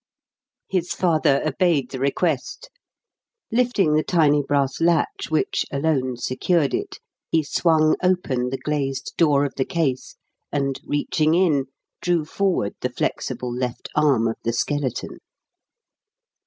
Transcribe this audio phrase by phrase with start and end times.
[0.67, 2.71] His father obeyed the request.
[3.51, 6.97] Lifting the tiny brass latch which alone secured it,
[7.29, 10.15] he swung open the glazed door of the case,
[10.51, 11.65] and, reaching in,
[12.01, 15.19] drew forward the flexible left arm of the skeleton.